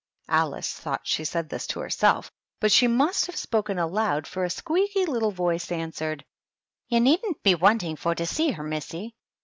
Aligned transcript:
Alice 0.29 0.73
thought 0.73 1.01
she 1.05 1.23
said 1.23 1.47
this 1.47 1.67
to 1.67 1.79
herself, 1.79 2.31
but 2.59 2.71
she 2.71 2.87
must 2.87 3.27
have 3.27 3.35
spoken 3.35 3.77
aloud, 3.77 4.25
for 4.25 4.43
a 4.43 4.49
squeaky 4.49 5.05
little 5.05 5.29
voice 5.29 5.71
answered, 5.71 6.25
"You 6.87 6.99
needn't 6.99 7.43
be 7.43 7.53
wanting 7.53 7.97
for 7.97 8.15
to 8.15 8.25
see 8.25 8.51
heTy 8.51 8.65
missy." 8.67 9.15